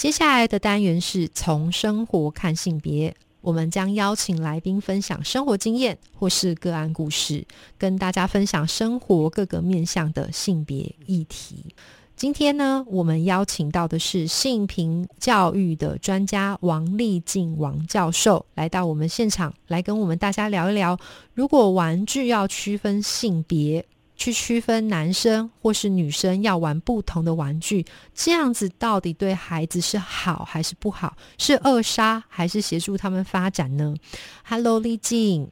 [0.00, 11.66] 接下来的单元是从生活看性别，我们将邀请来宾分享生活经验或是个案故事，跟大家分享生活各个面向的性别议题。
[12.16, 20.98] 今天呢，我们邀请到的是性平教育的专家王丽静王教授来到我们现场，来跟我们大家聊一聊，
[21.34, 23.84] 如果玩具要区分性别。
[24.20, 31.16] 去区分男生或是女生要玩不同的玩具，这样子到底对孩子是好还是不好？
[31.38, 33.94] 是扼杀还是协助他们发展呢
[34.44, 35.50] ？Hello，丽静。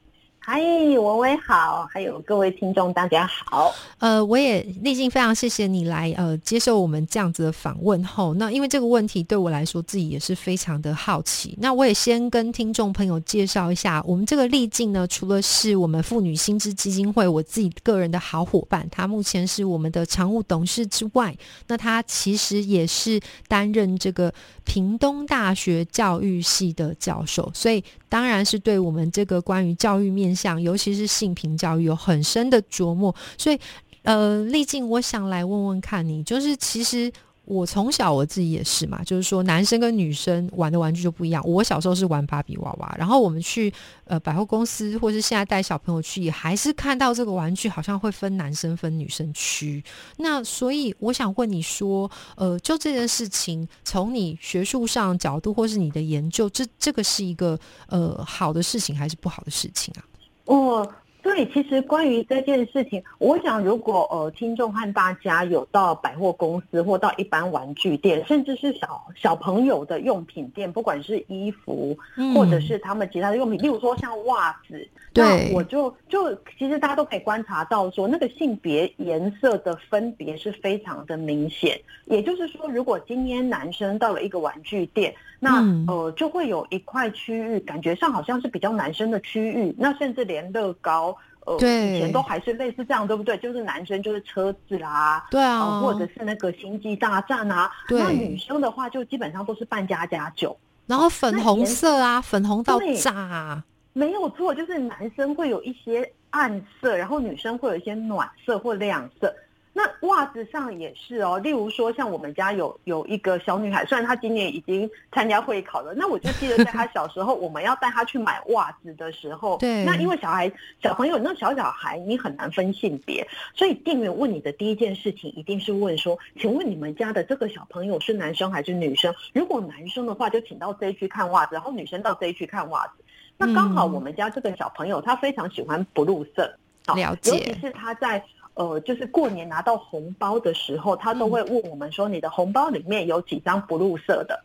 [0.50, 3.70] 嗨，文威好，还有各位听众，大家好。
[3.98, 11.55] 呃，我也历经非常谢谢你来呃接受我们这样子的访问后，那因为这个问题对我来说自己也是非常的好奇。
[11.60, 24.33] 那我也先跟听众朋友介绍一下，我们这个历境呢，除了是我们妇女薪资基金会我自己个人的好伙伴，他目前是我们的常务董事之外，那他其实也是担任这个
[24.64, 30.28] 屏东大学教育系的教授，所以当然是对我们这个关于教育面。
[30.39, 33.59] 向，尤其是性平教育有很深的琢磨，所以，
[34.03, 37.11] 呃，丽静我想来问问看你，就是其实
[37.48, 41.42] 我从小我自己也是嘛，就是说男生跟女生玩的玩具就不一样。
[41.46, 43.72] 我小时候是玩芭比娃娃，然后我们去
[44.05, 49.82] 呃百货公司，或是现在带小朋友去，也还是看到这个玩具好像会分男生分女生区。
[50.18, 60.05] 那所以我想问你说，呃，就这件事情，从你学术上角度或是你的研究，这这个是一个呃好的事情还是不好的事情啊？
[60.44, 60.92] 我
[61.28, 71.96] 哦，对，其实关于这件事情，我想如果呃听众和大家有到百货公司或到一般玩具店，甚至是小小朋友的用品店，不管是衣服
[72.34, 81.80] 或者是他们其他的用品，例如说像袜子，那我就就其实大家都可以观察到说，那个性别颜色的分别是非常的明显。
[82.06, 91.16] 也就是说，如果今天男生到了一个玩具店，那呃就会有一块区域，感觉上好像是比较男生的区域，那甚至连乐高，
[91.46, 93.36] 呃以前都还是类似这样，对不对？
[93.38, 100.56] 就是男生就是车子啦，对啊，或者是那个星际大战啊，那女生的话就基本上都是扮家家酒，
[100.86, 103.62] 然后粉红色啊，粉红到炸，
[103.92, 109.32] 没有错，就是男生会有一些暗色，然后女生会有一些暖色或亮色。
[109.78, 120.50] 那袜子上也是哦，例如说像我们家有有一个小女孩，虽然她今年已经参加会考了，那我就记得在她小时候，我们要带她去买袜子的时候， 对，那因为小孩
[120.83, 123.24] 小朋友那小小孩你很难分性别，
[123.55, 129.14] 所以店员问你的第一件事情一定是问说，请问你们家的这个小朋友是男生还是女生？
[129.32, 133.05] 如果男生的话，就请到这一区看袜子，然后女生到这一区看袜子。
[133.37, 136.52] 那刚好我们家这个小朋友他非常喜欢 blue 色，
[136.96, 138.20] 了解，尤其是他在。
[138.58, 144.37] 呃，就是过年拿到红包的时候，他都会问我们说：“你的红包里面有几张 blue 色的？”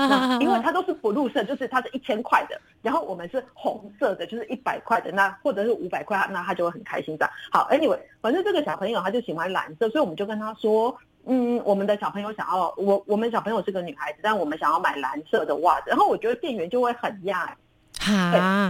[0.38, 7.30] 因为他都是 blue 色，就是他是一千块的，然后我们是红色的，就是一百块的，那或者是五百块，那他就会很开心这样。
[7.50, 17.48] 好，anyway，反正这个小朋友他就喜欢蓝色，所以我们就跟他说：“嗯，我们的小朋友想要我，我们小朋友是个女孩子，但我们想要买蓝色的袜子。”然后我觉得店员就会很讶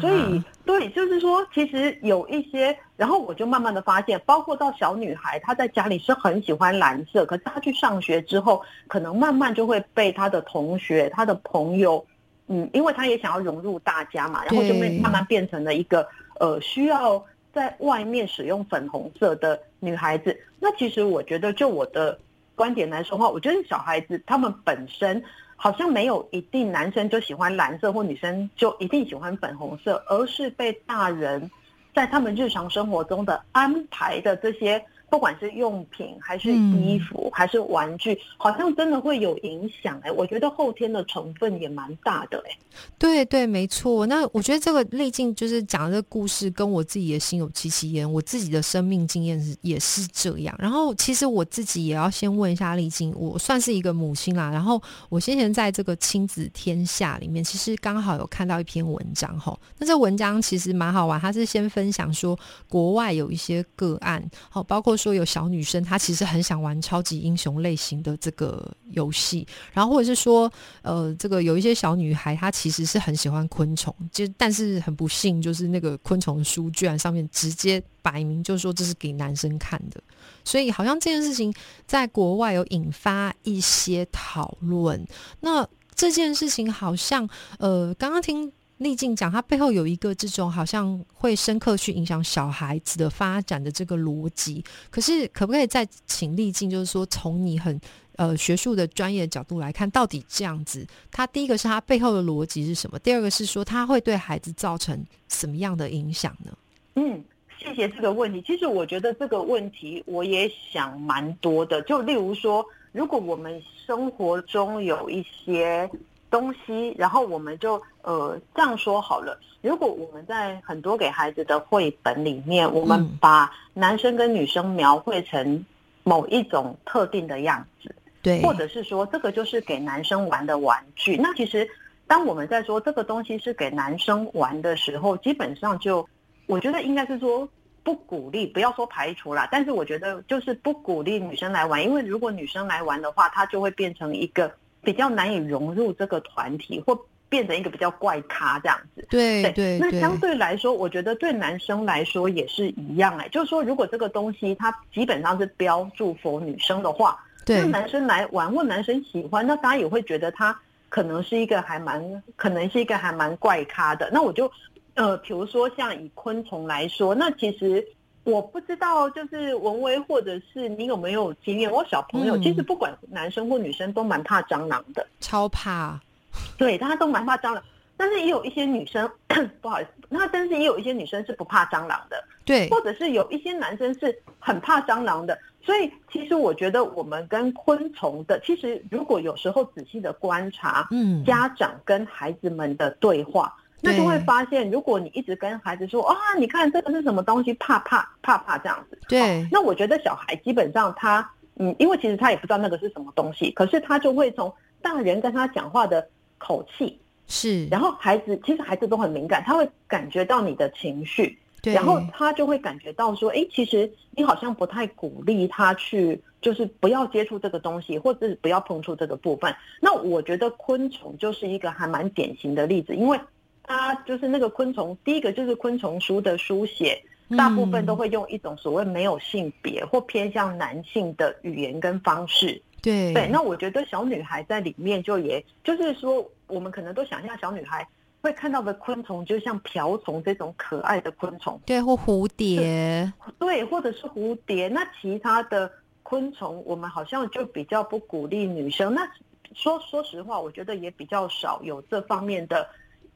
[0.00, 12.04] 所以对，就是说，其实有一些，然后我就慢慢的发现，包括到小女孩，她在家里是很喜欢蓝色，可是她去上学之后，可能慢慢就会被她的同学、她的朋友，
[12.46, 16.06] 嗯，因为她也想要融入大家嘛，然后就被慢慢变成了一个
[16.40, 17.22] 呃需要
[17.52, 20.34] 在外面使用粉红色的女孩子。
[20.60, 22.18] 那其实我觉得，就我的
[22.54, 25.22] 观点来说话，我觉得小孩子他们本身。
[25.56, 31.50] 好像没有一定男生就喜欢蓝色，或女生就一定喜欢粉红色，而是被大人
[31.94, 34.84] 在他们日常生活中的安排的这些。
[35.14, 40.10] 不管是用品还是衣服还是玩具，好像真的会有影响哎。
[40.10, 42.58] 我觉得后天的成分也蛮大的哎。
[42.98, 44.04] 对对，没错。
[44.08, 48.12] 那我觉得这个历境就是讲这个故事，跟我自己的心有戚戚焉。
[48.12, 50.52] 我自己的生命经验是也是这样。
[50.58, 54.50] 然后其实我自己也要先问一下丽晶，我算是一个母亲啦。
[54.50, 59.56] 然后我先前在这个亲子天下里面，其实刚好有看到一篇文章哈。
[59.78, 62.36] 那这文章其实蛮好玩，它是先分享说
[62.68, 64.20] 国外有一些个案，
[64.50, 64.98] 好包括。
[65.04, 80.02] 说有小女生她其实很想玩超级英雄类型的这个游戏，然后或者是说呃这个有一些小女孩她其实是很喜欢昆虫，就但是很不幸就是那个昆虫书居然上面直接摆明就说这是给男生看的，
[80.42, 81.52] 所以好像这件事情
[81.86, 85.06] 在国外有引发一些讨论。
[85.40, 87.28] 那这件事情好像
[87.58, 88.50] 呃刚刚听。
[88.78, 94.64] 丽静讲，它背后有一个这种好像会深刻去影响小孩子的发展的这个逻辑。
[94.90, 97.80] 可是，可不可以再请丽静，就是说从你很
[98.16, 102.98] 呃学术的专业角度来看，到底这样子，它第一个是它背后的逻辑是什么？
[102.98, 106.52] 第二个是说它会对孩子造成什么样的影响呢？
[106.96, 107.24] 嗯，
[107.56, 108.42] 谢谢这个问题。
[108.42, 111.80] 其实我觉得这个问题我也想蛮多的。
[111.82, 115.88] 就例如说，如果我们生活中有一些。
[116.34, 119.38] 东西，然后我们就呃这样说好了。
[119.62, 125.64] 如果我们在很多给孩子的绘本里面，我们把男生跟女生描绘成
[126.02, 131.16] 某一种特定的样子，对，或者是说这个就是给男生玩的玩具。
[131.16, 131.68] 那其实
[132.08, 136.04] 当我们在说这个东西是给男生玩的时候，基本上就
[136.46, 137.48] 我觉得应该是说
[137.84, 139.48] 不鼓励，不要说排除啦。
[139.52, 144.50] 但是我觉得就是不鼓励女生来玩，因为如果女生来玩的话，她就会变成一个。
[144.84, 146.96] 比较难以融入这个团体，或
[147.28, 149.06] 变成一个比较怪咖这样子。
[149.10, 149.78] 对对。
[149.78, 160.56] 那相对来说，我觉得对男生来说也是一样哎，就是说，如果这个东西它基本上是标注否女生的话，那男生来玩或男生喜欢，那大家也会觉得他
[160.88, 164.08] 可能是一个还蛮可能是一个还蛮怪咖的。
[164.12, 164.50] 那我就
[164.94, 167.84] 呃，比如说像以昆虫来说，那其实。
[168.24, 171.70] 我不知道，就是文威或者是你有没有经验？
[171.70, 176.00] 我小朋友其实不管男生或女生都蛮怕蟑螂的，超怕。
[176.56, 177.62] 对，大家都蛮怕蟑螂，
[177.96, 179.08] 但是也有一些女生
[179.60, 185.38] 不好意思，那但是也有一些女生是不怕蟑螂的，对，或者是有一些男生是很怕蟑螂的。
[185.62, 193.54] 所以其实我觉得我们跟昆虫的，其实如果有时候仔细的观察，嗯，家长跟孩子们的对话。
[193.84, 198.98] 那就会发现，如果你一直跟孩子说啊，你看这个是什么东西，怕怕怕怕这样子。
[199.06, 199.46] 对。
[199.52, 204.50] 那我觉得小孩基本上他，嗯，因为其实他也不知道那个是什么东西，可是他就会从
[204.80, 206.08] 大人跟他讲话的
[206.38, 211.74] 口气是，然后孩子其实孩子都很敏感，他会感觉到你的情绪，对。
[211.74, 219.54] 然后他就会感觉到说，哎，其实你好像不太鼓励他去，就是不要接触这个东西，或者是不要碰触这个部分。
[219.78, 223.20] 那我觉得昆虫就是一个还蛮典型的例子，因为。
[223.66, 227.02] 它就是那个昆虫，第一个就是昆虫书的书写，
[227.36, 232.60] 大部分都会用一种所谓没有性别或偏向男性的语言跟方式。
[232.82, 237.88] 对对，那我觉得小女孩在里面就也就是说，我们可能都想象小女孩
[238.20, 244.68] 会看到的昆虫，就像瓢虫这种可爱的昆虫，对，或蝴蝶，对，或者是蝴蝶。
[244.68, 245.72] 那其他的
[246.02, 248.92] 昆虫，我们好像就比较不鼓励女生。
[248.92, 249.08] 那
[249.54, 252.68] 说说实话，我觉得也比较少有这方面的。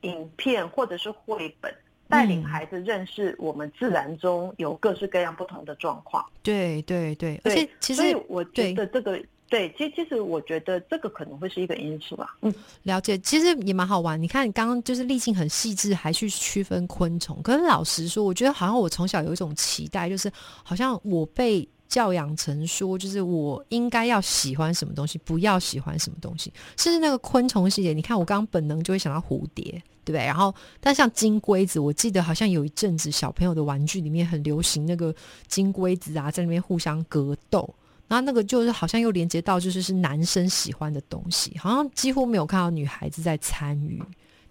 [0.02, 1.74] 影片或者是绘本，
[2.08, 6.24] 带领孩子认识我们自然中有各式各样不同的状况。
[6.42, 12.28] 对对对，而且其实我觉得这个对，其实其实我觉得这个可能会是一个因素啊。
[12.42, 14.20] 嗯，了解，其实也蛮好玩。
[14.20, 17.40] 你看，你刚刚就是历经很细致，还去区分昆虫。
[17.42, 20.30] 可是老实说，我觉得好像我从小有一种期待，就是
[20.62, 21.68] 好像我被。
[21.88, 26.52] 教养成说，就是我应该要喜欢什么东西，不要喜欢什么东西。
[26.76, 29.64] 甚至那个昆虫系列，你看我刚刚本能就会想到蝴蝶，
[30.04, 30.18] 对不对？
[30.18, 35.14] 然后，但像金龟子，我记得好像有一阵子小朋友的玩具里面很流行那个
[35.46, 37.74] 金龟子啊，在那边互相格斗，
[38.06, 44.02] 然后那个就是好像又连接到就是是男生喜欢的东西，好像几乎没有看到女孩子在参与。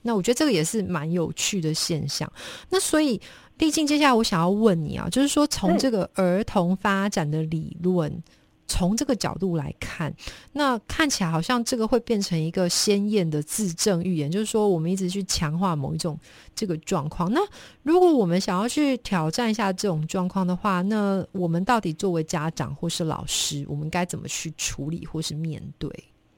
[0.08, 2.28] 那我觉得这个也是蛮有趣的现象。
[2.70, 3.22] 那所以。
[3.60, 8.24] 毕竟，接下来我想要问你啊，就是说从这个儿童发展的理论，
[8.68, 10.14] 从这个角度来看，
[10.54, 16.20] 那看起来好像这个会变成一个鲜艳的自证预言，就是说我们一直去强化某一种
[16.54, 17.34] 这个状况。
[17.34, 17.42] 那
[17.82, 25.92] 如果我们想要去挑战一下这种状况的话，那我们到底作为家长或是老师，我们该怎么去处理或是面对？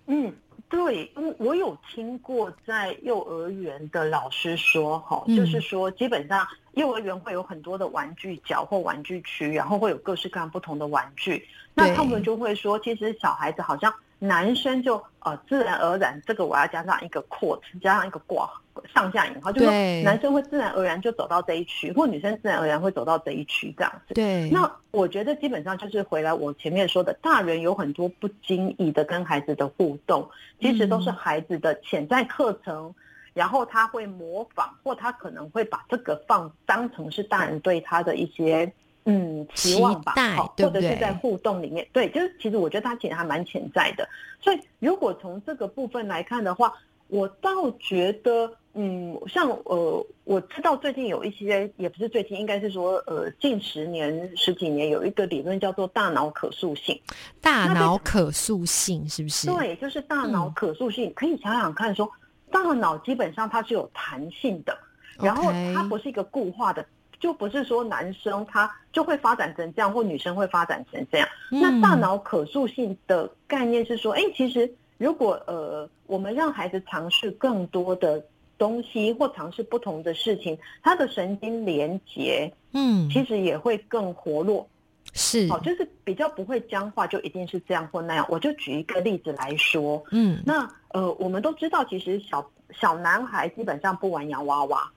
[0.08, 0.34] 嗯。
[0.70, 13.94] 对，我我有听过在幼儿园的老师说，哈，就是说基本上幼儿园会有很多的玩具角或玩具区，然后会有各式各样不同的玩具，那他们就会说，其实小孩子好像。
[14.20, 18.50] 男生就呃自然而然，这个我要加上一个 quote，加上一个挂
[18.94, 24.14] 上下引号，就是说男生会自然而然就走到这一区，或女生自然而然会走到这一区这样子。
[24.14, 24.50] 对。
[24.50, 32.94] 那我觉得基本上就是回来我前面说的，大人有很多不经意的跟孩子的互动，其实都是孩子的潜在课程，
[33.34, 38.72] 然后他会模仿，或他可能会把这个放当成是大人对他的一些
[39.06, 44.08] 嗯期望吧，好或者是在互动里面，对，就是其实我觉得它其实还蛮潜在的。
[44.42, 46.74] 所以如果从这个部分来看的话，
[47.08, 57.02] 我倒觉得，嗯，像呃，我知道最近有一些，也不是最近，应该是说，呃，近十年、十几年有一个理论叫做大脑可塑性。
[57.42, 59.48] 大脑可塑性是不是？
[59.48, 62.08] 对，就是大脑嗯可塑性，可以想想看说，
[62.52, 64.78] 大脑基本上它是有弹性的，
[65.20, 66.86] 然后它不是一个固化的，
[67.20, 71.28] 就不是说男生他就会发展成这样，或女生会发展成这样。
[71.50, 78.24] 那大嗯脑可塑性的概念是说，哎，其实如果呃，我们让孩子尝试更多的
[78.58, 84.68] 东西，或尝试不同的事情，他的神经连结嗯其实也会更活络。
[85.14, 88.26] 是好，就是比较不会僵化，就一定是这样或那样。
[88.30, 94.92] 我就举一个例子来说，嗯那呃，我们都知道，其实小小男孩基本上不玩洋娃娃，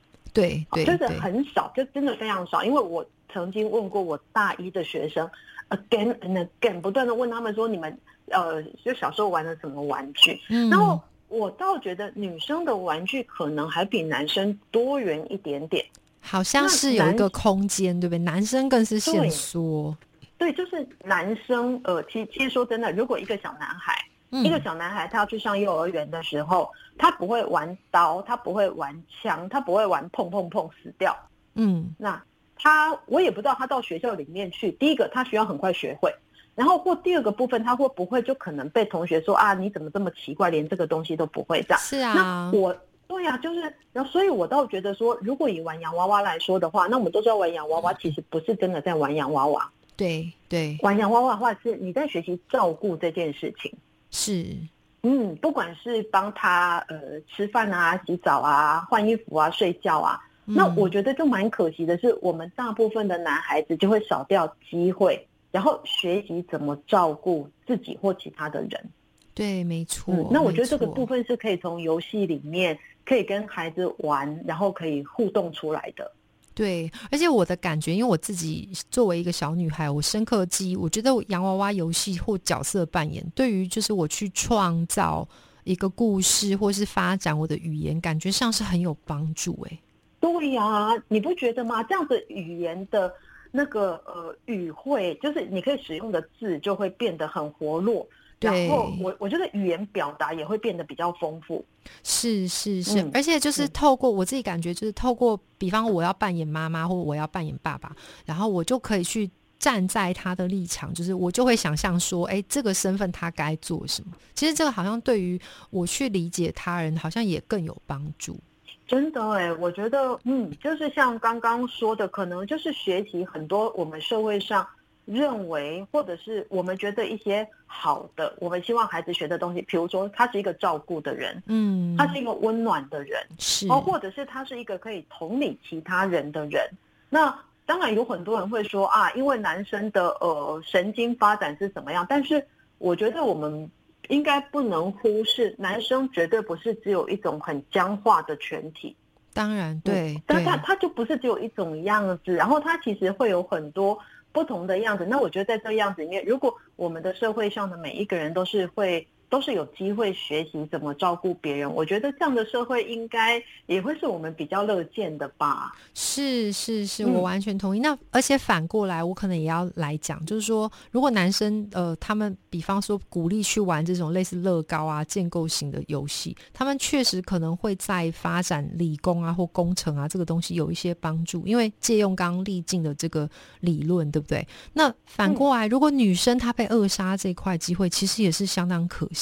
[0.70, 2.64] 好就是对真的很少，就真的非常少。
[2.64, 5.28] 因为我曾经问过我大一的学生
[5.70, 7.96] ，again and again，不断的问他们说，你们
[8.26, 10.40] 呃，就小时候玩的什么玩具？
[10.48, 15.84] 嗯然后我倒觉得女生的玩具可能还比男生多元一点点。
[16.20, 18.18] 好像是有一个空间对不对？
[18.18, 19.96] 男生更是限对缩，
[20.38, 23.98] 对，就是男生，呃，其其实说真的，如果一个小男孩，
[24.32, 31.14] 嗯一个小男孩他要去上幼儿园的时候，他不会玩刀，他不会玩枪，他不会玩碰碰碰死掉。
[31.54, 32.20] 嗯那
[32.56, 36.10] 他我也不知道他到学校里面去，第一个他需要很快学会，
[36.54, 41.78] 然后或第二个部分他会不会就可能被同学说啊你怎么这么奇怪，连这个东西都不会这样。
[41.78, 42.74] 是啊那啊，我
[43.06, 43.60] 对呀、就是，
[43.92, 53.70] 然后所以我倒觉得说，如果以玩洋娃娃来说的话，那我们都知道玩洋娃娃其实不是真的在玩洋娃娃，对对玩洋娃娃的话是你在学习照顾这件事情。
[54.12, 54.56] 是，
[55.02, 68.90] 嗯，不管是帮他呃吃饭啊、洗澡啊、换衣服啊、睡觉啊，那嗯我觉得就蛮可惜的是，我们大部分的男孩子就会少掉机会，然后学习怎么照顾自己或其他的人。
[69.34, 70.14] 对，没错。
[70.14, 76.12] 嗯，那我觉得这个部分是可以从游戏里面可以跟孩子玩，然后可以互动出来的。
[76.54, 85.26] 对，而且我的感觉，因为我自己作为一个小女孩，我深刻记忆，我觉得洋娃娃游戏或角色扮演，对于就是我去创造
[85.64, 89.78] 一个故事，或是发展我的语言，感觉上是很有帮助、欸。
[90.20, 91.82] 对呀、你不觉得吗？
[91.84, 93.12] 这样子语言的
[93.50, 98.06] 那个呃语汇，就是你可以使用的字就会变得很活络，
[98.50, 101.64] 然后我我觉得语言表达也会变得比较丰富。
[102.02, 107.94] 是是是，嗯而且就是嗯透过我自己感觉，就是透过，比方我要扮演妈妈，或我要扮演爸爸，
[108.24, 114.12] 然后我就可以去站在他的立场，就是我就会想象说，哎，这个身份他该做什么。
[114.34, 118.38] 其实这个好像对于我去理解他人，好像也更有帮助。
[118.86, 124.66] 真的哎，我觉得嗯，就是像刚刚说的，可能就是学习很多我们社会上
[125.04, 136.62] 认为或者是我们觉得一些好的，我们希望孩子学的东西，比如说他是一个照顾的人，嗯，他是一个温暖的人，是哦，或者是他是一个可以同理其他人的人。
[137.10, 142.44] 那当然有很多人会说啊，因为男生的呃神经发展是怎么样，但是
[142.78, 143.70] 我觉得我们
[144.08, 148.94] 应该不能忽视，男生绝对不是只有一种很僵化的群体。
[149.34, 153.98] 当然对对但他他就不是只有一种样子，然后他其实会有很多
[154.32, 155.06] 不同的样子。
[155.06, 165.72] 那我觉得在这个样子里面，如果我们的社会上的每一个人都是会都是有机会学习怎么照顾别人，我觉得这样的社会应该也会是我们比较乐见的吧。
[165.94, 167.80] 是是是，嗯我完全同意。
[167.80, 183.26] 那而且反过来，我可能也要来讲，就是说，如果男生呃，他们比方说鼓励去玩这种类似乐高啊、建构型的游戏，他们确实可能会在发展理工啊或工程啊这个东西有一些帮助，因为借用刚刚历尽的这个
[183.60, 184.46] 理论，对不对？
[184.74, 189.21] 那反过来，如果女生她被扼杀这块机会，其实也是相当可惜。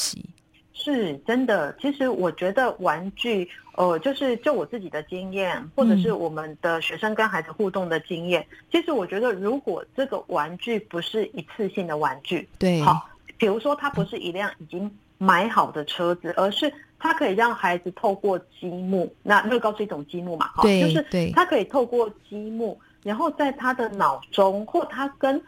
[0.72, 6.18] 是真的，其实我觉得玩具，呃，就是就我自己的经验，或者是嗯。
[6.18, 21.30] 我们的学生跟孩子互动的经验，其实我觉得，如果这个玩具不是一次性的玩具，对，好，比如说它不是一辆已经买好的车子，而是它可以让孩子透过积木，那乐高是一种积木嘛，哈，对就是对。
[21.32, 25.38] 他可以透过积木，然后在他的脑中或他跟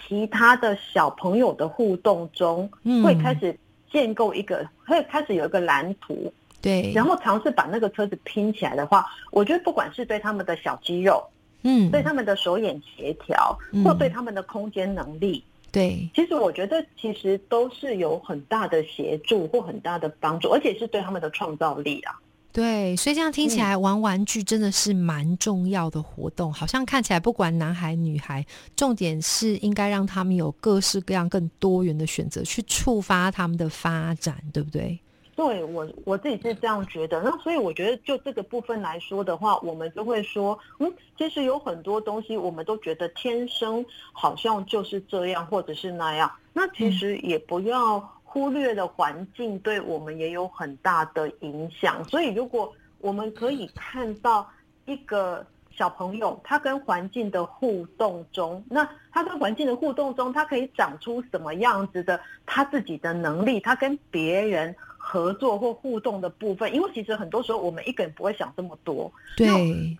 [0.00, 3.04] 其他的小朋友的互动中，嗯。
[3.04, 3.54] 会开始
[3.90, 11.22] 建构一个，会开始有一个蓝图，对，然后尝试把那个车子拼起来的话，我觉得不管是对他们的小肌肉，
[11.62, 13.84] 嗯，对他们的手眼协调，嗯。
[13.84, 15.42] 或对他们的空间能力，
[15.72, 22.18] 对，其实我觉得其实都是有很大的协助或很大的帮助，而且是对他们的创造力啊。
[22.50, 26.52] 对，所以这样听起来，玩玩具真的是蛮重要的活动。
[26.52, 34.98] 好像看起来不管男孩女孩，重点是应该让他们有各式各样、更多元的选择，去触发他们的发展，对不对？
[35.36, 37.22] 对我我自己是这样觉得。
[37.22, 46.28] 那所以我觉得，就这个部分来说的话，我们就会说，嗯，其实有很多东西，我们都觉得天生好像就是这样，或者是那样。
[46.52, 48.17] 那其实也不要。
[48.30, 52.70] 忽略的环境对我们也有很大的影响，所以如果
[53.00, 54.46] 我们可以看到
[54.84, 69.48] 一个小朋友他跟环境的互动中，那他跟环境的互动中，他可以长出什么样子的他自己的能力，他跟别人合作或互动的部分，因为其实很多时候我们一个人不会想这么多，对，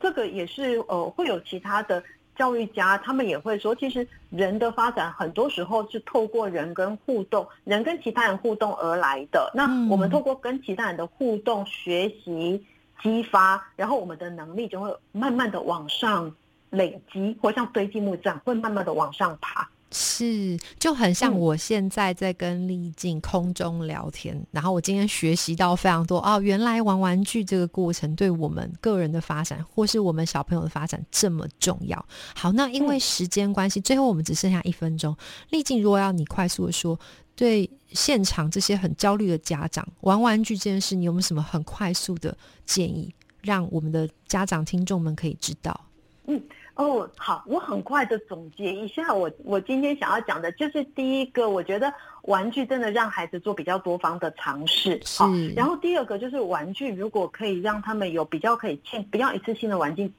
[0.03, 2.05] 这个也是呃会有其他的。
[2.39, 9.51] 教育家他们也会说，其实人的发展很多时候是透过人跟互动，人跟其他人互动而来的。
[9.55, 12.65] 那我们透过跟其他人的互动、学习、
[13.03, 16.33] 激发，然后我们的能力就会慢慢的往上
[16.71, 19.69] 累积，或像堆积木这样，会慢慢的往上爬。
[19.91, 32.05] 是，就很像我现在在跟丽静空中聊天，然后我今天学习到非常多哦，原来玩玩具这个过程对我们个人的发展，或是我们小朋友的发展这么重要。
[32.35, 35.17] 好，那因为时间关系，最后我们只剩下一分钟。
[35.49, 36.99] 丽静，如果要你快速的说，
[37.35, 45.81] 对现场这些很焦虑的家长，玩玩具这件事，你有没有什么很快速的建议，让我们的家长听众们可以知道？
[46.27, 46.43] 嗯。
[46.79, 51.93] 哦，好，我很快的总结一下，我我今天想要讲的就是第一个，我觉得
[52.23, 60.11] 玩具真的让孩子做比较多方的尝试，好，然后第二个就是玩具如果可以让他们有比较可以建，不要一次性的玩具。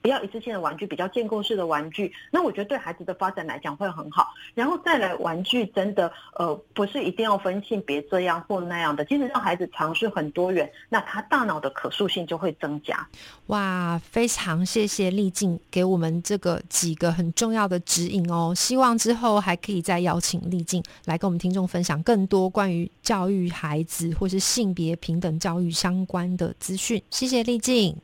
[0.00, 4.28] 不要一次性的玩具，比较建构式的玩具，那我觉得对孩子的发展来讲会很好。
[4.54, 13.06] 然后再来，玩具真的呃不是一定要分性别这样或那样的，其实让孩子尝试很多元，那他大脑的可塑性就会增加。
[13.46, 18.52] 哇，非常谢谢丽静给我们这个几个很重要的指引哦。
[18.54, 27.02] 希望之后还可以再邀请丽静来跟我们听众分享更多关于教育孩子或是性别平等教育相关的资讯。
[27.10, 27.96] 谢谢丽静。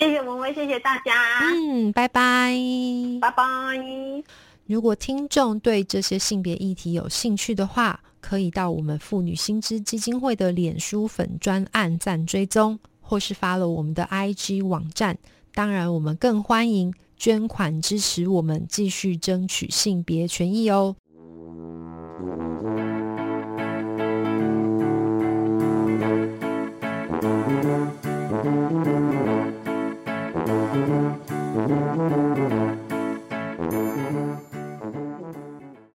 [0.00, 1.12] 谢谢文文，谢谢大家。
[1.42, 2.56] 嗯，拜拜，
[3.20, 3.44] 拜拜。
[4.66, 15.18] 如果听众对这些性别议题有兴趣的话，可以到我们妇女新知基金会的脸书粉专按赞追踪，或是发了我们的 IG 网站。
[15.52, 20.96] 当然，我们更欢迎捐款支持我们，继续争取性别权益哦。